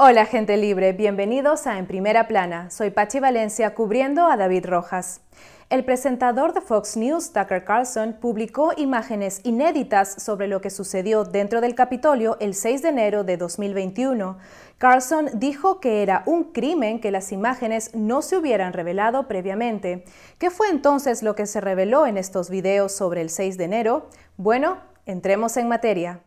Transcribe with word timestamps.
Hola 0.00 0.26
gente 0.26 0.56
libre, 0.56 0.92
bienvenidos 0.92 1.66
a 1.66 1.76
En 1.76 1.88
Primera 1.88 2.28
Plana. 2.28 2.70
Soy 2.70 2.90
Pachi 2.90 3.18
Valencia 3.18 3.74
cubriendo 3.74 4.26
a 4.26 4.36
David 4.36 4.64
Rojas. 4.66 5.22
El 5.70 5.84
presentador 5.84 6.52
de 6.52 6.60
Fox 6.60 6.96
News, 6.96 7.32
Tucker 7.32 7.64
Carlson, 7.64 8.12
publicó 8.20 8.72
imágenes 8.76 9.40
inéditas 9.42 10.22
sobre 10.22 10.46
lo 10.46 10.60
que 10.60 10.70
sucedió 10.70 11.24
dentro 11.24 11.60
del 11.60 11.74
Capitolio 11.74 12.36
el 12.38 12.54
6 12.54 12.82
de 12.82 12.88
enero 12.90 13.24
de 13.24 13.38
2021. 13.38 14.38
Carlson 14.78 15.30
dijo 15.34 15.80
que 15.80 16.04
era 16.04 16.22
un 16.26 16.52
crimen 16.52 17.00
que 17.00 17.10
las 17.10 17.32
imágenes 17.32 17.92
no 17.92 18.22
se 18.22 18.36
hubieran 18.36 18.74
revelado 18.74 19.26
previamente. 19.26 20.04
¿Qué 20.38 20.50
fue 20.50 20.68
entonces 20.68 21.24
lo 21.24 21.34
que 21.34 21.46
se 21.46 21.60
reveló 21.60 22.06
en 22.06 22.18
estos 22.18 22.50
videos 22.50 22.92
sobre 22.92 23.20
el 23.20 23.30
6 23.30 23.58
de 23.58 23.64
enero? 23.64 24.10
Bueno, 24.36 24.78
entremos 25.06 25.56
en 25.56 25.66
materia. 25.66 26.20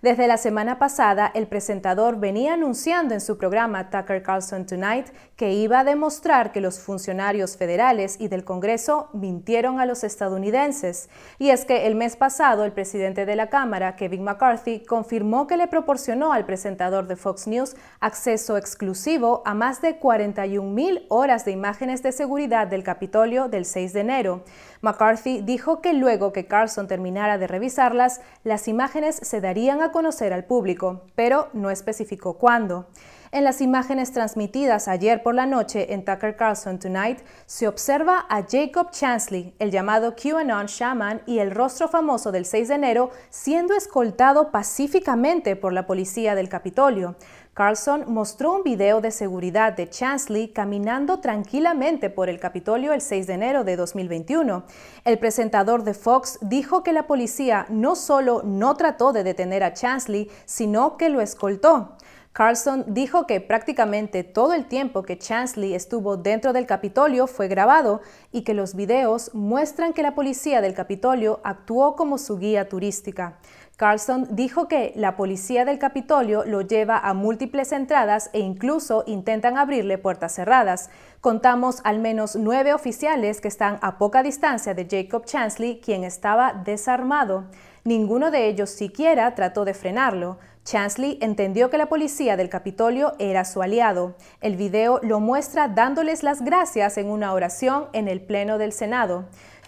Desde 0.00 0.28
la 0.28 0.36
semana 0.36 0.78
pasada, 0.78 1.28
el 1.34 1.48
presentador 1.48 2.20
venía 2.20 2.54
anunciando 2.54 3.14
en 3.14 3.20
su 3.20 3.36
programa 3.36 3.90
Tucker 3.90 4.22
Carlson 4.22 4.64
Tonight 4.64 5.08
que 5.34 5.52
iba 5.54 5.80
a 5.80 5.84
demostrar 5.84 6.52
que 6.52 6.60
los 6.60 6.78
funcionarios 6.78 7.56
federales 7.56 8.16
y 8.20 8.28
del 8.28 8.44
Congreso 8.44 9.08
mintieron 9.12 9.80
a 9.80 9.86
los 9.86 10.04
estadounidenses. 10.04 11.08
Y 11.40 11.50
es 11.50 11.64
que 11.64 11.88
el 11.88 11.96
mes 11.96 12.14
pasado, 12.14 12.64
el 12.64 12.70
presidente 12.70 13.26
de 13.26 13.34
la 13.34 13.48
Cámara, 13.48 13.96
Kevin 13.96 14.22
McCarthy, 14.22 14.84
confirmó 14.86 15.48
que 15.48 15.56
le 15.56 15.66
proporcionó 15.66 16.32
al 16.32 16.46
presentador 16.46 17.08
de 17.08 17.16
Fox 17.16 17.48
News 17.48 17.74
acceso 17.98 18.56
exclusivo 18.56 19.42
a 19.46 19.54
más 19.54 19.82
de 19.82 19.96
41 19.96 20.70
mil 20.70 21.06
horas 21.08 21.44
de 21.44 21.50
imágenes 21.50 22.04
de 22.04 22.12
seguridad 22.12 22.68
del 22.68 22.84
Capitolio 22.84 23.48
del 23.48 23.64
6 23.64 23.92
de 23.94 24.00
enero. 24.00 24.44
McCarthy 24.80 25.40
dijo 25.40 25.80
que 25.80 25.92
luego 25.92 26.32
que 26.32 26.46
Carlson 26.46 26.86
terminara 26.86 27.36
de 27.36 27.48
revisarlas, 27.48 28.20
las 28.44 28.68
imágenes 28.68 29.16
se 29.16 29.40
darían 29.40 29.82
a 29.82 29.87
conocer 29.92 30.32
al 30.32 30.44
público, 30.44 31.02
pero 31.14 31.48
no 31.52 31.70
especificó 31.70 32.34
cuándo. 32.34 32.86
En 33.30 33.44
las 33.44 33.60
imágenes 33.60 34.12
transmitidas 34.12 34.88
ayer 34.88 35.22
por 35.22 35.34
la 35.34 35.44
noche 35.44 35.92
en 35.92 36.02
Tucker 36.02 36.34
Carlson 36.34 36.78
Tonight 36.78 37.18
se 37.44 37.68
observa 37.68 38.24
a 38.30 38.42
Jacob 38.48 38.90
Chansley, 38.90 39.54
el 39.58 39.70
llamado 39.70 40.14
QAnon 40.16 40.64
Shaman 40.64 41.20
y 41.26 41.40
el 41.40 41.50
rostro 41.50 41.88
famoso 41.88 42.32
del 42.32 42.46
6 42.46 42.68
de 42.68 42.74
enero, 42.74 43.10
siendo 43.28 43.74
escoltado 43.74 44.50
pacíficamente 44.50 45.56
por 45.56 45.74
la 45.74 45.86
policía 45.86 46.34
del 46.34 46.48
Capitolio. 46.48 47.16
Carlson 47.52 48.04
mostró 48.06 48.54
un 48.54 48.62
video 48.62 49.02
de 49.02 49.10
seguridad 49.10 49.74
de 49.74 49.90
Chansley 49.90 50.48
caminando 50.48 51.18
tranquilamente 51.18 52.08
por 52.08 52.30
el 52.30 52.40
Capitolio 52.40 52.94
el 52.94 53.02
6 53.02 53.26
de 53.26 53.34
enero 53.34 53.64
de 53.64 53.76
2021. 53.76 54.62
El 55.04 55.18
presentador 55.18 55.82
de 55.82 55.92
Fox 55.92 56.38
dijo 56.40 56.82
que 56.82 56.94
la 56.94 57.06
policía 57.06 57.66
no 57.68 57.94
solo 57.94 58.42
no 58.42 58.76
trató 58.76 59.12
de 59.12 59.24
detener 59.24 59.64
a 59.64 59.74
Chansley, 59.74 60.30
sino 60.46 60.96
que 60.96 61.10
lo 61.10 61.20
escoltó. 61.20 61.96
Carlson 62.38 62.84
dijo 62.86 63.26
que 63.26 63.40
prácticamente 63.40 64.22
todo 64.22 64.54
el 64.54 64.66
tiempo 64.66 65.02
que 65.02 65.18
Chansley 65.18 65.74
estuvo 65.74 66.16
dentro 66.16 66.52
del 66.52 66.66
Capitolio 66.66 67.26
fue 67.26 67.48
grabado 67.48 68.00
y 68.30 68.42
que 68.42 68.54
los 68.54 68.76
videos 68.76 69.34
muestran 69.34 69.92
que 69.92 70.04
la 70.04 70.14
policía 70.14 70.60
del 70.60 70.72
Capitolio 70.72 71.40
actuó 71.42 71.96
como 71.96 72.16
su 72.16 72.38
guía 72.38 72.68
turística. 72.68 73.38
Carlson 73.76 74.28
dijo 74.30 74.68
que 74.68 74.92
la 74.94 75.16
policía 75.16 75.64
del 75.64 75.80
Capitolio 75.80 76.44
lo 76.44 76.60
lleva 76.60 76.98
a 76.98 77.12
múltiples 77.12 77.72
entradas 77.72 78.30
e 78.32 78.38
incluso 78.38 79.02
intentan 79.08 79.58
abrirle 79.58 79.98
puertas 79.98 80.36
cerradas. 80.36 80.90
Contamos 81.20 81.80
al 81.82 81.98
menos 81.98 82.36
nueve 82.36 82.72
oficiales 82.72 83.40
que 83.40 83.48
están 83.48 83.80
a 83.82 83.98
poca 83.98 84.22
distancia 84.22 84.74
de 84.74 84.86
Jacob 84.88 85.24
Chansley, 85.24 85.80
quien 85.80 86.04
estaba 86.04 86.52
desarmado. 86.52 87.46
Ninguno 87.88 88.30
de 88.30 88.48
ellos 88.48 88.68
siquiera 88.68 89.34
trató 89.34 89.64
de 89.64 89.72
frenarlo. 89.72 90.36
Chansley 90.62 91.16
entendió 91.22 91.70
que 91.70 91.78
la 91.78 91.88
policía 91.88 92.36
del 92.36 92.50
Capitolio 92.50 93.14
era 93.18 93.46
su 93.46 93.62
aliado. 93.62 94.14
El 94.42 94.56
video 94.56 95.00
lo 95.02 95.20
muestra 95.20 95.68
dándoles 95.68 96.22
las 96.22 96.42
gracias 96.42 96.98
en 96.98 97.08
una 97.08 97.32
oración 97.32 97.86
en 97.94 98.06
el 98.06 98.20
Pleno 98.20 98.58
del 98.58 98.74
Senado. 98.74 99.24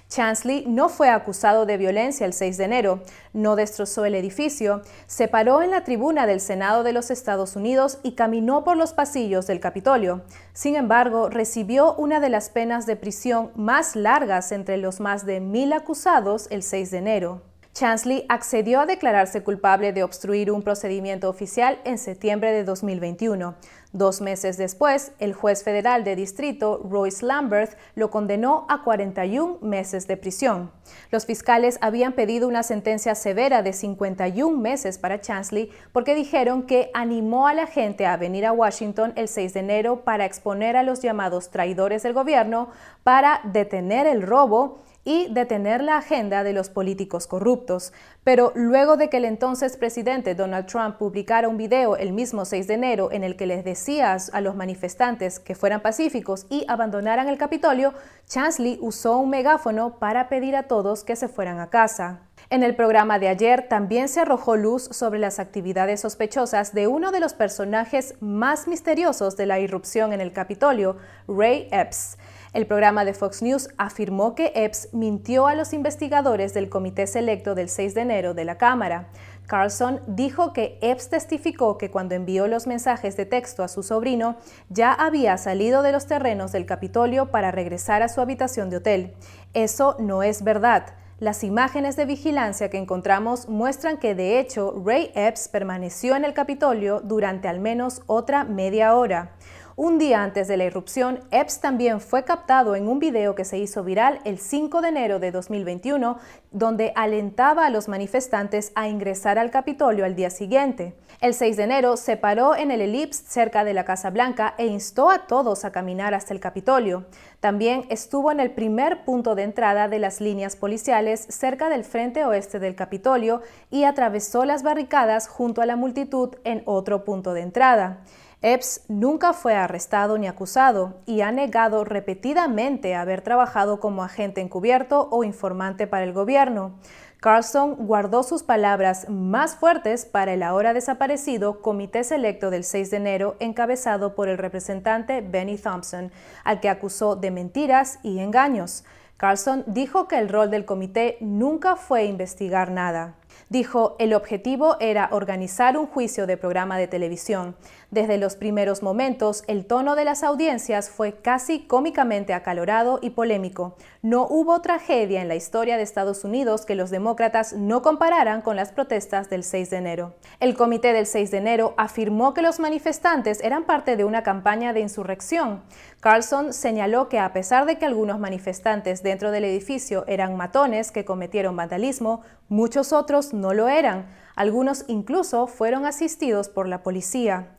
Chansley 0.09 0.67
no 0.67 0.91
fue 0.91 1.09
acusado 1.09 1.65
de 1.65 1.79
violencia 1.79 2.27
el 2.27 2.35
6 2.35 2.59
de 2.59 2.65
enero, 2.65 3.03
no 3.33 3.57
destrozó 3.57 4.05
el 4.05 4.15
edificio, 4.15 4.83
se 5.07 5.27
paró 5.27 5.63
en 5.63 5.71
la 5.71 5.85
tribuna 5.85 6.27
del 6.27 6.41
Senado 6.43 6.83
de 6.83 6.93
los 6.93 7.11
Estados 7.11 7.57
Unidos 7.57 8.01
y 8.03 8.17
caminó 8.17 8.65
por 8.65 8.77
los 8.77 8.93
pasillos 8.93 9.47
del 9.47 9.61
Capitolio. 9.61 10.25
Sin 10.53 10.77
embargo, 10.77 11.31
recibió 11.31 11.95
una 11.95 12.21
de 12.21 12.29
las 12.29 12.51
penas 12.51 12.85
de 12.85 12.97
prisión 12.97 13.51
más 13.55 13.97
largas 13.97 14.53
entre 14.53 14.77
los 14.77 15.01
más 15.01 15.25
de 15.25 15.41
mil 15.41 15.73
acusados 15.73 16.49
el 16.51 16.63
6 16.63 16.91
de 16.91 16.99
enero. 16.99 17.50
Chansley 17.73 18.27
accedió 18.29 18.81
a 18.81 18.87
declararse 18.87 19.43
culpable 19.43 19.93
de 19.93 20.03
obstruir 20.03 20.51
un 20.51 20.63
procedimiento 20.63 21.29
oficial 21.29 21.79
en 21.85 21.99
septiembre 21.99 22.53
de 22.53 22.65
2021. 22.65 23.55
Dos 23.93 24.21
meses 24.21 24.57
después, 24.57 25.13
el 25.19 25.35
juez 25.35 25.65
federal 25.65 26.05
de 26.05 26.15
distrito, 26.15 26.81
Royce 26.89 27.25
Lambert, 27.25 27.77
lo 27.95 28.11
condenó 28.11 28.67
a 28.69 28.83
41 28.83 29.59
meses 29.63 30.07
de 30.07 30.17
prisión. 30.17 30.71
Los 31.11 31.27
fiscales 31.27 31.79
habían 31.81 32.13
pedido 32.13 32.47
una 32.49 32.63
sentencia 32.63 33.15
severa 33.15 33.63
de 33.63 33.73
51 33.73 34.57
meses 34.57 34.99
para 34.99 35.21
Chansley 35.21 35.71
porque 35.93 36.15
dijeron 36.15 36.65
que 36.65 36.91
animó 36.93 37.47
a 37.47 37.55
la 37.55 37.67
gente 37.67 38.07
a 38.07 38.17
venir 38.17 38.47
a 38.47 38.53
Washington 38.53 39.13
el 39.17 39.29
6 39.29 39.55
de 39.55 39.61
enero 39.61 40.05
para 40.05 40.25
exponer 40.25 40.77
a 40.77 40.83
los 40.83 41.01
llamados 41.03 41.51
traidores 41.51 42.03
del 42.03 42.13
gobierno, 42.13 42.69
para 43.03 43.41
detener 43.45 44.07
el 44.07 44.23
robo 44.23 44.79
y 45.11 45.27
detener 45.29 45.83
la 45.83 45.97
agenda 45.97 46.45
de 46.45 46.53
los 46.53 46.71
políticos 46.71 47.27
corruptos. 47.27 47.93
Pero 48.23 48.53
luego 48.55 48.97
de 48.97 49.09
que 49.09 49.17
el 49.17 49.25
entonces 49.25 49.77
presidente 49.77 50.37
Donald 50.37 50.67
Trump 50.67 50.99
publicara 50.99 51.49
un 51.49 51.57
video 51.57 51.97
el 51.97 52.13
mismo 52.13 52.45
6 52.45 52.69
de 52.69 52.75
enero 52.75 53.11
en 53.11 53.25
el 53.25 53.35
que 53.35 53.47
les 53.47 53.65
decía 53.65 54.17
a 54.33 54.41
los 54.41 54.55
manifestantes 54.55 55.41
que 55.41 55.57
fueran 55.57 55.81
pacíficos 55.81 56.47
y 56.49 56.65
abandonaran 56.69 57.29
el 57.29 57.39
Capitolio, 57.39 57.93
Chansley 58.29 58.79
usó 58.81 59.19
un 59.19 59.31
megáfono 59.31 59.99
para 59.99 60.29
pedir 60.29 60.55
a 60.55 60.69
todos 60.69 61.03
que 61.03 61.17
se 61.17 61.27
fueran 61.27 61.59
a 61.59 61.71
casa. 61.71 62.21
En 62.49 62.63
el 62.63 62.77
programa 62.77 63.19
de 63.19 63.27
ayer 63.27 63.67
también 63.69 64.09
se 64.09 64.21
arrojó 64.21 64.55
luz 64.55 64.85
sobre 64.93 65.19
las 65.19 65.41
actividades 65.41 66.03
sospechosas 66.03 66.73
de 66.73 66.87
uno 66.87 67.11
de 67.11 67.19
los 67.19 67.35
personajes 67.35 68.15
más 68.21 68.69
misteriosos 68.69 69.37
de 69.37 69.47
la 69.47 69.59
irrupción 69.59 70.13
en 70.13 70.21
el 70.21 70.33
Capitolio, 70.33 70.99
Ray 71.27 71.69
Epps. 71.73 72.17
El 72.53 72.67
programa 72.67 73.05
de 73.05 73.15
Fox 73.15 73.43
News 73.43 73.69
afirmó 73.79 74.35
que 74.35 74.51
Epps 74.57 74.89
mintió 74.93 75.47
a 75.47 75.55
los 75.55 75.73
investigadores 75.73 76.53
del 76.53 76.69
comité 76.69 77.07
selecto 77.07 77.55
del 77.55 77.69
6 77.69 77.95
de 77.95 78.01
enero 78.01 78.35
de 78.35 78.45
la 78.45 78.59
Cámara. 78.59 79.09
Carlson 79.47 80.01
dijo 80.09 80.53
que 80.53 80.77
Epps 80.81 81.11
testificó 81.11 81.79
que 81.79 81.93
cuando 81.93 82.17
envió 82.17 82.49
los 82.49 82.67
mensajes 82.67 83.17
de 83.17 83.25
texto 83.25 83.63
a 83.63 83.69
su 83.69 83.85
sobrino, 83.85 84.37
ya 84.69 84.93
había 84.93 85.39
salido 85.39 85.83
de 85.83 85.93
los 85.93 86.07
terrenos 86.07 86.51
del 86.51 86.67
Capitolio 86.67 87.31
para 87.31 87.53
regresar 87.53 88.03
a 88.03 88.09
su 88.09 88.21
habitación 88.21 88.69
de 88.69 88.79
hotel. 88.79 89.15
Eso 89.55 89.95
no 90.01 90.25
es 90.25 90.43
verdad. 90.43 90.87
Las 91.21 91.45
imágenes 91.45 91.95
de 91.97 92.07
vigilancia 92.07 92.71
que 92.71 92.79
encontramos 92.79 93.49
muestran 93.49 93.99
que 93.99 94.15
de 94.15 94.41
hecho 94.41 94.75
Ray 94.85 95.13
Epps 95.15 95.49
permaneció 95.49 96.17
en 96.17 96.25
el 96.25 96.33
Capitolio 96.33 97.01
durante 97.01 97.47
al 97.47 97.61
menos 97.61 98.03
otra 98.07 98.43
media 98.43 98.97
hora. 98.97 99.37
Un 99.77 99.99
día 99.99 100.23
antes 100.23 100.49
de 100.49 100.57
la 100.57 100.65
irrupción, 100.65 101.21
Epps 101.31 101.61
también 101.61 102.01
fue 102.01 102.25
captado 102.25 102.75
en 102.75 102.89
un 102.89 102.99
video 102.99 103.35
que 103.35 103.45
se 103.45 103.59
hizo 103.59 103.85
viral 103.85 104.21
el 104.25 104.39
5 104.39 104.81
de 104.81 104.89
enero 104.89 105.19
de 105.21 105.31
2021, 105.31 106.19
donde 106.51 106.93
alentaba 106.97 107.67
a 107.67 107.71
los 107.71 107.89
manifestantes 107.89 108.73
a 108.75 108.89
ingresar 108.89 109.39
al 109.39 109.51
Capitolio 109.51 110.05
al 110.05 110.17
día 110.17 110.31
siguiente. 110.31 110.95
El 111.21 111.35
6 111.35 111.57
de 111.57 111.63
enero 111.63 111.97
se 111.97 112.17
paró 112.17 112.57
en 112.57 112.71
el 112.71 112.81
Ellipse 112.81 113.23
cerca 113.27 113.63
de 113.63 113.75
la 113.75 113.85
Casa 113.85 114.11
Blanca 114.11 114.55
e 114.59 114.67
instó 114.67 115.11
a 115.11 115.27
todos 115.27 115.65
a 115.65 115.71
caminar 115.71 116.15
hasta 116.15 116.35
el 116.35 116.41
Capitolio. 116.41 117.05
También 117.39 117.85
estuvo 117.91 118.33
en 118.33 118.41
el 118.41 118.51
primer 118.51 119.05
punto 119.05 119.35
de 119.35 119.45
entrada 119.45 119.87
de 119.87 119.99
las 119.99 120.21
líneas 120.21 120.57
policiales 120.57 121.27
cerca 121.29 121.69
del 121.69 121.85
frente 121.85 122.25
oeste 122.25 122.59
del 122.59 122.75
Capitolio 122.75 123.43
y 123.71 123.85
atravesó 123.85 124.45
las 124.45 124.63
barricadas 124.63 125.29
junto 125.29 125.63
a 125.63 125.67
la 125.67 125.77
multitud 125.77 126.37
en 126.45 126.63
otro 126.65 127.05
punto 127.05 127.35
de 127.35 127.43
entrada. 127.43 128.03
Epps 128.43 128.85
nunca 128.89 129.35
fue 129.35 129.55
arrestado 129.55 130.17
ni 130.17 130.27
acusado 130.27 131.03
y 131.05 131.21
ha 131.21 131.31
negado 131.31 131.85
repetidamente 131.85 132.95
haber 132.95 133.21
trabajado 133.21 133.81
como 133.81 134.03
agente 134.03 134.41
encubierto 134.41 135.09
o 135.11 135.25
informante 135.25 135.87
para 135.87 136.05
el 136.05 136.15
gobierno. 136.15 136.73
Carlson 137.21 137.75
guardó 137.87 138.23
sus 138.23 138.43
palabras 138.43 139.11
más 139.11 139.57
fuertes 139.57 140.07
para 140.07 140.33
el 140.33 140.43
ahora 140.43 140.73
desaparecido 140.73 141.61
Comité 141.61 142.03
Selecto 142.03 142.49
del 142.49 142.65
6 142.65 142.91
de 142.91 142.97
enero 142.97 143.37
encabezado 143.41 144.15
por 144.15 144.31
el 144.31 144.39
representante 144.39 145.21
Benny 145.21 145.59
Thompson, 145.59 146.11
al 146.43 146.61
que 146.61 146.71
acusó 146.71 147.17
de 147.17 147.31
mentiras 147.31 147.99
y 148.03 148.21
engaños. 148.21 148.85
Carlson 149.19 149.65
dijo 149.67 150.09
que 150.09 150.19
el 150.19 150.31
rol 150.31 150.51
del 150.51 150.65
comité 150.65 151.19
nunca 151.21 151.77
fue 151.77 152.07
investigar 152.07 152.71
nada. 152.71 153.17
Dijo, 153.49 153.97
el 153.99 154.15
objetivo 154.15 154.77
era 154.81 155.09
organizar 155.13 155.77
un 155.77 155.87
juicio 155.87 156.27
de 156.27 156.37
programa 156.37 156.79
de 156.79 156.89
televisión. 156.89 157.57
Desde 157.91 158.19
los 158.19 158.37
primeros 158.37 158.85
momentos, 158.85 159.43
el 159.49 159.67
tono 159.67 159.97
de 159.97 160.05
las 160.05 160.23
audiencias 160.23 160.91
fue 160.91 161.15
casi 161.15 161.67
cómicamente 161.67 162.33
acalorado 162.35 163.01
y 163.03 163.11
polémico. 163.11 163.77
No 164.03 164.29
hubo 164.29 164.61
tragedia 164.61 165.21
en 165.21 165.27
la 165.27 165.35
historia 165.35 165.77
de 165.77 165.83
Estados 165.83 166.23
Unidos 166.23 166.65
que 166.65 166.77
los 166.77 166.91
demócratas 166.91 167.53
no 167.53 167.83
compararan 167.83 168.43
con 168.43 168.55
las 168.55 168.71
protestas 168.71 169.29
del 169.29 169.43
6 169.43 169.71
de 169.71 169.77
enero. 169.77 170.15
El 170.39 170.57
comité 170.57 170.93
del 170.93 171.07
6 171.07 171.33
de 171.33 171.39
enero 171.39 171.75
afirmó 171.77 172.33
que 172.33 172.43
los 172.43 172.61
manifestantes 172.61 173.41
eran 173.43 173.65
parte 173.65 173.97
de 173.97 174.05
una 174.05 174.23
campaña 174.23 174.73
de 174.73 174.81
insurrección. 174.81 175.63
Carlson 176.01 176.53
señaló 176.53 177.09
que 177.09 177.19
a 177.19 177.33
pesar 177.33 177.67
de 177.67 177.77
que 177.77 177.87
algunos 177.87 178.19
manifestantes 178.19 179.03
dentro 179.03 179.33
del 179.33 179.45
edificio 179.45 180.05
eran 180.07 180.37
matones 180.37 180.93
que 180.93 181.05
cometieron 181.05 181.57
vandalismo, 181.57 182.23
muchos 182.49 182.93
otros 182.93 183.20
no 183.33 183.55
lo 183.55 183.69
eran. 183.69 184.07
Algunos 184.35 184.85
incluso 184.89 185.47
fueron 185.47 185.87
asistidos 185.87 186.49
por 186.49 186.67
la 186.67 186.83
policía. 186.83 187.51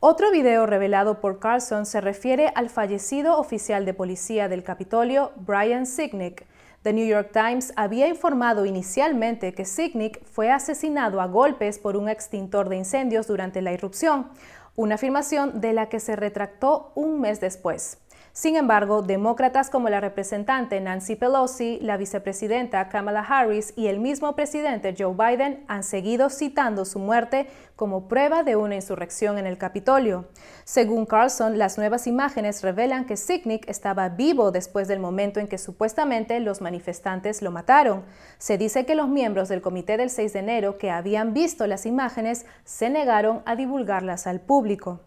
Otro 0.00 0.30
video 0.30 0.64
revelado 0.64 1.20
por 1.20 1.40
Carlson 1.40 1.84
se 1.84 2.00
refiere 2.00 2.52
al 2.54 2.70
fallecido 2.70 3.36
oficial 3.38 3.84
de 3.84 3.94
policía 3.94 4.48
del 4.48 4.62
Capitolio, 4.62 5.32
Brian 5.36 5.86
Signick. 5.86 6.46
The 6.82 6.92
New 6.92 7.06
York 7.06 7.30
Times 7.32 7.72
había 7.74 8.06
informado 8.06 8.64
inicialmente 8.64 9.52
que 9.52 9.64
Signick 9.64 10.24
fue 10.24 10.52
asesinado 10.52 11.20
a 11.20 11.26
golpes 11.26 11.80
por 11.80 11.96
un 11.96 12.08
extintor 12.08 12.68
de 12.68 12.76
incendios 12.76 13.26
durante 13.26 13.60
la 13.60 13.72
irrupción, 13.72 14.28
una 14.76 14.94
afirmación 14.94 15.60
de 15.60 15.72
la 15.72 15.88
que 15.88 15.98
se 15.98 16.14
retractó 16.14 16.92
un 16.94 17.20
mes 17.20 17.40
después. 17.40 17.98
Sin 18.38 18.54
embargo, 18.54 19.02
demócratas 19.02 19.68
como 19.68 19.88
la 19.88 20.00
representante 20.00 20.80
Nancy 20.80 21.16
Pelosi, 21.16 21.80
la 21.82 21.96
vicepresidenta 21.96 22.88
Kamala 22.88 23.22
Harris 23.22 23.72
y 23.74 23.88
el 23.88 23.98
mismo 23.98 24.36
presidente 24.36 24.94
Joe 24.96 25.12
Biden 25.12 25.64
han 25.66 25.82
seguido 25.82 26.30
citando 26.30 26.84
su 26.84 27.00
muerte 27.00 27.48
como 27.74 28.06
prueba 28.06 28.44
de 28.44 28.54
una 28.54 28.76
insurrección 28.76 29.38
en 29.38 29.48
el 29.48 29.58
Capitolio. 29.58 30.28
Según 30.62 31.04
Carlson, 31.04 31.58
las 31.58 31.78
nuevas 31.78 32.06
imágenes 32.06 32.62
revelan 32.62 33.06
que 33.06 33.16
Sicknick 33.16 33.68
estaba 33.68 34.08
vivo 34.08 34.52
después 34.52 34.86
del 34.86 35.00
momento 35.00 35.40
en 35.40 35.48
que 35.48 35.58
supuestamente 35.58 36.38
los 36.38 36.60
manifestantes 36.60 37.42
lo 37.42 37.50
mataron. 37.50 38.04
Se 38.38 38.56
dice 38.56 38.86
que 38.86 38.94
los 38.94 39.08
miembros 39.08 39.48
del 39.48 39.62
comité 39.62 39.96
del 39.96 40.10
6 40.10 40.34
de 40.34 40.38
enero 40.38 40.78
que 40.78 40.92
habían 40.92 41.34
visto 41.34 41.66
las 41.66 41.86
imágenes 41.86 42.46
se 42.62 42.88
negaron 42.88 43.42
a 43.46 43.56
divulgarlas 43.56 44.28
al 44.28 44.38
público. 44.38 45.00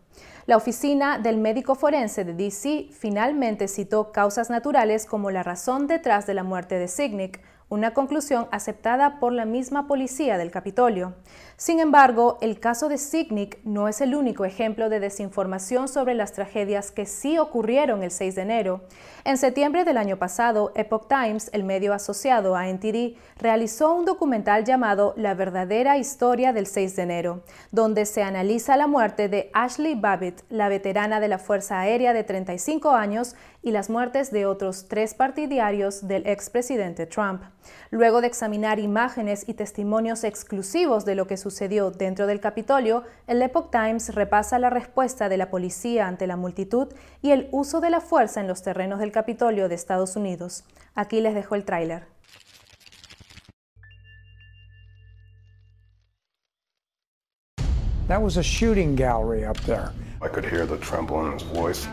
La 0.47 0.57
oficina 0.57 1.19
del 1.19 1.37
médico 1.37 1.75
forense 1.75 2.25
de 2.25 2.33
DC 2.33 2.87
finalmente 2.91 3.67
citó 3.67 4.11
causas 4.11 4.49
naturales 4.49 5.05
como 5.05 5.29
la 5.29 5.43
razón 5.43 5.85
detrás 5.85 6.25
de 6.25 6.33
la 6.33 6.43
muerte 6.43 6.79
de 6.79 6.87
Signick, 6.87 7.39
una 7.71 7.93
conclusión 7.93 8.49
aceptada 8.51 9.17
por 9.21 9.31
la 9.31 9.45
misma 9.45 9.87
policía 9.87 10.37
del 10.37 10.51
Capitolio. 10.51 11.13
Sin 11.55 11.79
embargo, 11.79 12.37
el 12.41 12.59
caso 12.59 12.89
de 12.89 12.97
Signick 12.97 13.59
no 13.63 13.87
es 13.87 14.01
el 14.01 14.13
único 14.13 14.43
ejemplo 14.43 14.89
de 14.89 14.99
desinformación 14.99 15.87
sobre 15.87 16.13
las 16.13 16.33
tragedias 16.33 16.91
que 16.91 17.05
sí 17.05 17.37
ocurrieron 17.37 18.03
el 18.03 18.11
6 18.11 18.35
de 18.35 18.41
enero. 18.41 18.81
En 19.23 19.37
septiembre 19.37 19.85
del 19.85 19.95
año 19.95 20.17
pasado, 20.17 20.73
Epoch 20.75 21.07
Times, 21.07 21.49
el 21.53 21.63
medio 21.63 21.93
asociado 21.93 22.57
a 22.57 22.67
NTD, 22.67 23.15
realizó 23.37 23.93
un 23.93 24.03
documental 24.03 24.65
llamado 24.65 25.13
La 25.15 25.33
verdadera 25.33 25.97
historia 25.97 26.51
del 26.51 26.67
6 26.67 26.97
de 26.97 27.03
enero, 27.03 27.43
donde 27.71 28.05
se 28.05 28.21
analiza 28.21 28.75
la 28.75 28.87
muerte 28.87 29.29
de 29.29 29.49
Ashley 29.53 29.95
Babbitt, 29.95 30.41
la 30.49 30.67
veterana 30.67 31.21
de 31.21 31.29
la 31.29 31.37
Fuerza 31.37 31.79
Aérea 31.79 32.11
de 32.11 32.25
35 32.25 32.91
años, 32.91 33.35
y 33.63 33.71
las 33.71 33.89
muertes 33.89 34.31
de 34.31 34.45
otros 34.45 34.87
tres 34.87 35.13
partidarios 35.13 36.07
del 36.07 36.25
expresidente 36.25 37.05
Trump. 37.05 37.43
Luego 37.91 38.21
de 38.21 38.27
examinar 38.27 38.79
imágenes 38.79 39.47
y 39.47 39.53
testimonios 39.53 40.23
exclusivos 40.23 41.05
de 41.05 41.15
lo 41.15 41.27
que 41.27 41.37
sucedió 41.37 41.91
dentro 41.91 42.27
del 42.27 42.39
Capitolio, 42.39 43.03
el 43.27 43.41
Epoch 43.41 43.71
Times 43.71 44.15
repasa 44.15 44.57
la 44.57 44.69
respuesta 44.69 45.29
de 45.29 45.37
la 45.37 45.49
policía 45.49 46.07
ante 46.07 46.27
la 46.27 46.37
multitud 46.37 46.87
y 47.21 47.31
el 47.31 47.49
uso 47.51 47.81
de 47.81 47.91
la 47.91 48.01
fuerza 48.01 48.41
en 48.41 48.47
los 48.47 48.63
terrenos 48.63 48.99
del 48.99 49.11
Capitolio 49.11 49.69
de 49.69 49.75
Estados 49.75 50.15
Unidos. 50.15 50.63
Aquí 50.95 51.21
les 51.21 51.35
dejo 51.35 51.55
el 51.55 51.65
tráiler. 51.65 52.07
That 58.07 58.21
was 58.21 58.35
a 58.35 58.43
shooting 58.43 58.97
gallery 58.97 59.45
up 59.45 59.57
there. 59.61 59.91
I 60.21 60.27
could 60.27 60.43
hear 60.43 60.65
the 60.65 60.77
tremble 60.77 61.25
in 61.25 61.31
his 61.31 61.43
voice. 61.43 61.87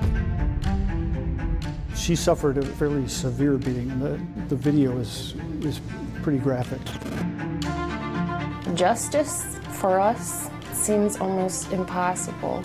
She 2.09 2.17
suffered 2.17 2.57
a 2.57 2.65
fairly 2.65 3.07
severe 3.07 3.59
beating. 3.59 4.01
The, 4.01 4.19
the 4.49 4.57
video 4.57 4.97
is, 4.97 5.35
is 5.61 5.79
pretty 6.23 6.39
graphic. 6.39 6.81
Justice 8.75 9.59
for 9.73 10.01
us 10.01 10.49
seems 10.73 11.19
almost 11.19 11.71
impossible. 11.71 12.65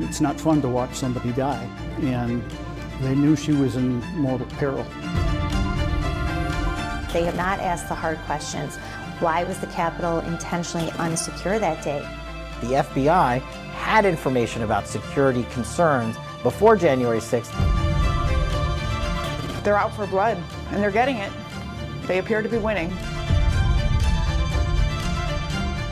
It's 0.00 0.22
not 0.22 0.40
fun 0.40 0.62
to 0.62 0.70
watch 0.70 0.94
somebody 0.94 1.32
die, 1.32 1.68
and 2.00 2.42
they 3.02 3.14
knew 3.14 3.36
she 3.36 3.52
was 3.52 3.76
in 3.76 3.98
mortal 4.16 4.46
peril. 4.56 4.82
They 7.12 7.24
have 7.24 7.36
not 7.36 7.60
asked 7.60 7.90
the 7.90 7.94
hard 7.94 8.16
questions. 8.20 8.76
Why 9.20 9.44
was 9.44 9.58
the 9.58 9.66
Capitol 9.66 10.20
intentionally 10.20 10.88
unsecure 10.92 11.60
that 11.60 11.84
day? 11.84 12.00
The 12.62 12.76
FBI 12.76 13.42
had 13.74 14.06
information 14.06 14.62
about 14.62 14.88
security 14.88 15.44
concerns 15.50 16.16
before 16.46 16.76
January 16.76 17.18
6th. 17.18 17.52
They're 19.64 19.76
out 19.76 19.92
for 19.96 20.06
blood, 20.06 20.40
and 20.70 20.80
they're 20.80 20.92
getting 20.92 21.16
it. 21.16 21.32
They 22.02 22.18
appear 22.18 22.40
to 22.40 22.48
be 22.48 22.56
winning. 22.56 22.90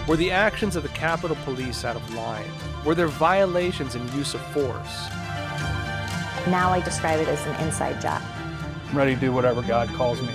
Were 0.06 0.16
the 0.16 0.30
actions 0.30 0.76
of 0.76 0.84
the 0.84 0.90
Capitol 0.90 1.36
Police 1.44 1.84
out 1.84 1.96
of 1.96 2.14
line? 2.14 2.48
Were 2.84 2.94
there 2.94 3.08
violations 3.08 3.96
in 3.96 4.06
use 4.12 4.34
of 4.34 4.40
force? 4.52 5.08
Now 6.46 6.70
I 6.70 6.80
describe 6.84 7.18
it 7.18 7.26
as 7.26 7.44
an 7.48 7.66
inside 7.66 8.00
job. 8.00 8.22
I'm 8.90 8.96
ready 8.96 9.16
to 9.16 9.20
do 9.20 9.32
whatever 9.32 9.60
God 9.60 9.88
calls 9.88 10.22
me. 10.22 10.28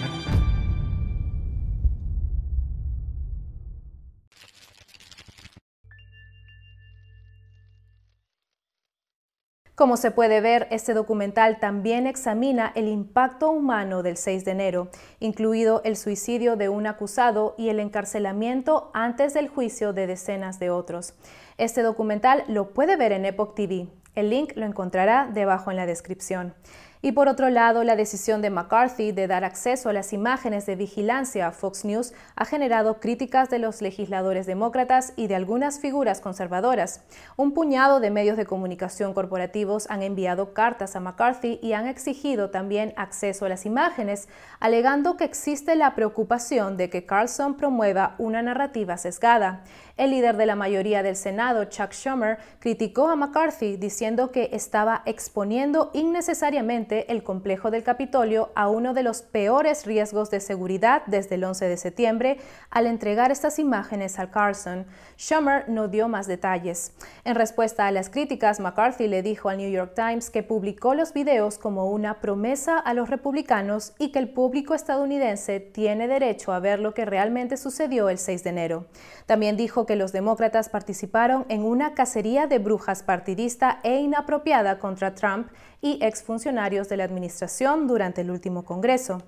Como 9.80 9.96
se 9.96 10.12
puede 10.12 10.42
ver, 10.42 10.68
este 10.72 10.94
documental 10.94 11.58
también 11.62 12.06
examina 12.06 12.74
el 12.76 12.90
impacto 12.90 13.50
humano 13.50 14.04
del 14.04 14.18
6 14.18 14.44
de 14.44 14.52
enero, 14.52 14.90
incluido 15.22 15.82
el 15.86 15.96
suicidio 15.96 16.58
de 16.58 16.68
un 16.68 16.86
acusado 16.86 17.56
y 17.58 17.70
el 17.70 17.80
encarcelamiento 17.80 18.92
antes 18.94 19.34
del 19.34 19.48
juicio 19.48 19.94
de 19.94 20.06
decenas 20.06 20.60
de 20.60 20.70
otros. 20.70 21.14
Este 21.58 21.82
documental 21.82 22.44
lo 22.50 22.74
puede 22.74 22.98
ver 22.98 23.14
en 23.14 23.24
Epoch 23.24 23.56
TV. 23.56 23.88
El 24.16 24.32
link 24.32 24.52
lo 24.58 24.66
encontrará 24.66 25.30
debajo 25.34 25.72
en 25.72 25.78
la 25.78 25.86
descripción. 25.86 26.54
Y 27.02 27.14
por 27.14 27.30
otro 27.30 27.50
lado, 27.50 27.86
la 27.86 27.96
decisión 27.96 28.42
de 28.42 28.50
McCarthy 28.50 29.14
de 29.14 29.28
dar 29.28 29.46
acceso 29.46 29.88
a 29.88 29.94
las 29.94 30.12
imágenes 30.12 30.66
de 30.66 30.76
vigilancia 30.76 31.48
a 31.48 31.54
Fox 31.54 31.86
News 31.86 32.12
ha 32.36 32.44
generado 32.44 33.00
críticas 33.00 33.50
de 33.50 33.58
los 33.58 33.82
legisladores 33.82 34.46
demócratas 34.46 35.14
y 35.16 35.28
de 35.28 35.36
algunas 35.36 35.80
figuras 35.80 36.20
conservadoras. 36.20 37.06
Un 37.38 37.54
puñado 37.54 38.02
de 38.02 38.12
medios 38.12 38.36
de 38.36 38.46
comunicación 38.46 39.14
corporativos 39.14 39.90
han 39.90 40.04
enviado 40.04 40.54
cartas 40.54 40.98
a 40.98 41.00
McCarthy 41.00 41.58
y 41.64 41.72
han 41.72 41.88
exigido 41.88 42.50
también 42.50 42.94
acceso 42.98 43.46
a 43.46 43.50
las 43.50 43.66
imágenes, 43.66 44.28
alegando 44.60 45.16
que 45.16 45.24
existe 45.24 45.76
la 45.76 45.96
preocupación 45.96 46.76
de 46.76 46.90
que 46.90 47.06
Carlson 47.06 47.56
promueva 47.56 48.16
una 48.18 48.42
narrativa 48.42 48.98
sesgada. 48.98 49.64
El 49.96 50.12
líder 50.12 50.36
de 50.36 50.46
la 50.46 50.56
mayoría 50.56 51.02
del 51.02 51.16
Senado, 51.16 51.64
Chuck 51.66 51.94
Schumer, 51.94 52.40
criticó 52.60 53.08
a 53.08 53.16
McCarthy 53.16 53.78
diciendo 53.78 54.32
que 54.32 54.50
estaba 54.52 55.02
exponiendo 55.06 55.92
innecesariamente 55.94 56.89
el 56.90 57.24
complejo 57.24 57.72
del 57.72 57.84
Capitolio 57.84 58.52
a 58.56 58.68
uno 58.68 58.94
de 58.94 59.04
los 59.04 59.22
peores 59.22 59.86
riesgos 59.86 60.30
de 60.32 60.40
seguridad 60.40 61.04
desde 61.06 61.36
el 61.36 61.44
11 61.44 61.68
de 61.68 61.78
septiembre 61.78 62.38
al 62.70 62.88
entregar 62.88 63.32
estas 63.32 63.60
imágenes 63.60 64.20
al 64.20 64.32
Carson. 64.32 64.86
Schumer 65.18 65.70
no 65.70 65.88
dio 65.88 66.08
más 66.08 66.28
detalles. 66.28 66.94
En 67.24 67.36
respuesta 67.36 67.88
a 67.88 67.92
las 67.92 68.10
críticas, 68.10 68.60
McCarthy 68.60 69.08
le 69.08 69.22
dijo 69.22 69.50
al 69.50 69.58
New 69.58 69.70
York 69.70 69.94
Times 69.96 70.30
que 70.30 70.44
publicó 70.44 70.94
los 70.96 71.14
videos 71.14 71.58
como 71.58 71.90
una 71.90 72.20
promesa 72.22 72.78
a 72.78 72.94
los 72.94 73.10
republicanos 73.10 73.94
y 74.00 74.12
que 74.12 74.20
el 74.20 74.30
público 74.30 74.74
estadounidense 74.74 75.60
tiene 75.60 76.08
derecho 76.08 76.54
a 76.54 76.60
ver 76.60 76.80
lo 76.80 76.94
que 76.94 77.06
realmente 77.06 77.58
sucedió 77.58 78.10
el 78.10 78.18
6 78.18 78.44
de 78.44 78.50
enero. 78.50 78.86
También 79.26 79.58
dijo 79.58 79.86
que 79.86 79.96
los 79.96 80.12
demócratas 80.12 80.70
participaron 80.70 81.46
en 81.50 81.64
una 81.64 81.94
cacería 81.94 82.48
de 82.48 82.60
brujas 82.60 83.04
partidista 83.04 83.80
e 83.84 84.00
inapropiada 84.00 84.80
contra 84.80 85.14
Trump 85.14 85.50
y 85.82 86.00
exfuncionarios 86.02 86.79
de 86.88 86.98
la 86.98 87.04
administración 87.04 87.88
durante 87.88 88.22
el 88.22 88.32
último 88.32 88.64
Congreso. 88.64 89.22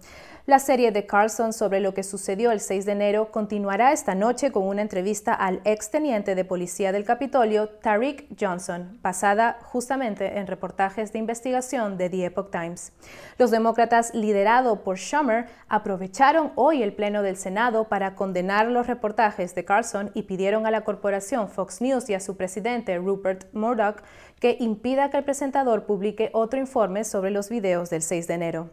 La 0.48 0.58
serie 0.58 0.92
de 0.92 1.06
Carlson 1.06 1.54
sobre 1.54 1.80
lo 1.80 1.94
que 1.94 2.02
sucedió 2.02 2.52
el 2.52 2.62
6 2.62 2.88
de 2.88 2.94
enero 2.94 3.30
continuará 3.30 3.92
esta 3.92 4.16
noche 4.16 4.52
con 4.52 4.64
una 4.64 4.82
entrevista 4.82 5.36
al 5.36 5.62
exteniente 5.66 6.34
de 6.34 6.44
policía 6.44 6.92
del 6.92 7.04
Capitolio, 7.04 7.70
Tariq 7.70 8.26
Johnson, 8.40 8.98
basada 9.04 9.60
justamente 9.62 10.40
en 10.40 10.48
reportajes 10.48 11.14
de 11.14 11.20
investigación 11.20 11.96
de 11.96 12.10
The 12.10 12.26
Epoch 12.26 12.50
Times. 12.50 12.92
Los 13.38 13.52
demócratas, 13.52 14.16
liderados 14.16 14.80
por 14.80 14.98
Schumer, 14.98 15.46
aprovecharon 15.70 16.52
hoy 16.56 16.82
el 16.82 16.94
Pleno 16.94 17.22
del 17.22 17.38
Senado 17.38 17.84
para 17.84 18.16
condenar 18.16 18.66
los 18.66 18.88
reportajes 18.88 19.54
de 19.54 19.64
Carlson 19.64 20.10
y 20.16 20.24
pidieron 20.24 20.66
a 20.66 20.72
la 20.72 20.82
corporación 20.82 21.50
Fox 21.50 21.82
News 21.82 22.10
y 22.10 22.16
a 22.16 22.20
su 22.20 22.36
presidente 22.36 22.98
Rupert 22.98 23.46
Murdoch 23.54 24.02
que 24.40 24.58
impida 24.60 25.12
que 25.12 25.18
el 25.18 25.24
presentador 25.24 25.86
publique 25.86 26.32
otro 26.34 26.60
informe 26.60 27.04
sobre 27.04 27.30
los 27.30 27.50
videos 27.50 27.92
del 27.92 28.02
6 28.02 28.28
de 28.28 28.34
enero. 28.34 28.70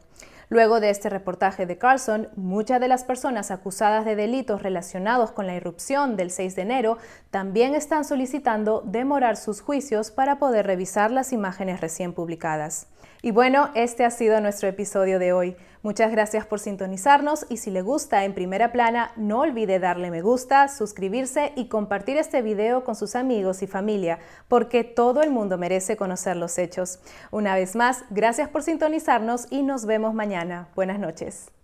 Luego 0.51 0.81
de 0.81 0.89
este 0.89 1.11
reportaje 1.11 1.67
de 1.67 1.77
Carlson, 1.77 2.29
muchas 2.35 2.81
de 2.81 2.89
las 2.89 3.05
personas 3.05 3.51
acusadas 3.51 4.07
de 4.07 4.17
delitos 4.17 4.63
relacionados 4.63 5.31
con 5.31 5.47
la 5.47 5.55
irrupción 5.55 6.17
del 6.17 6.31
6 6.31 6.57
de 6.57 6.63
enero 6.63 6.99
también 7.31 7.75
están 7.75 8.07
solicitando 8.07 8.83
demorar 8.87 9.37
sus 9.37 9.61
juicios 9.61 10.11
para 10.11 10.39
poder 10.39 10.67
revisar 10.67 11.11
las 11.11 11.35
imágenes 11.35 11.83
recién 11.83 12.15
publicadas. 12.15 12.87
Y 13.21 13.33
bueno, 13.33 13.71
este 13.75 14.05
ha 14.05 14.11
sido 14.11 14.41
nuestro 14.41 14.69
episodio 14.69 15.19
de 15.19 15.33
hoy. 15.33 15.57
Muchas 15.83 16.11
gracias 16.11 16.47
por 16.47 16.61
sintonizarnos 16.61 17.47
y 17.49 17.57
si 17.57 17.71
le 17.71 17.83
gusta 17.83 18.25
en 18.25 18.35
primera 18.35 18.73
plana, 18.73 19.13
no 19.17 19.41
olvide 19.41 19.79
darle 19.79 20.11
me 20.11 20.23
gusta, 20.23 20.69
suscribirse 20.69 21.53
y 21.57 21.67
compartir 21.69 22.17
este 22.17 22.43
video 22.43 22.85
con 22.85 22.95
sus 22.95 23.17
amigos 23.17 23.63
y 23.63 23.67
familia, 23.67 24.19
porque 24.49 24.85
todo 24.85 25.23
el 25.23 25.31
mundo 25.31 25.59
merece 25.59 25.97
conocer 25.97 26.37
los 26.37 26.59
hechos. 26.59 27.01
Una 27.31 27.55
vez 27.55 27.75
más, 27.77 28.05
gracias 28.11 28.49
por 28.49 28.63
sintonizarnos 28.63 29.47
y 29.51 29.63
nos 29.63 29.87
vemos 29.87 30.15
mañana. 30.15 30.69
Buenas 30.75 30.99
noches. 30.99 31.58